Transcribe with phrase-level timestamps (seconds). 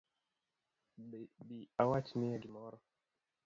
[1.47, 2.77] Bi awachnie gimoro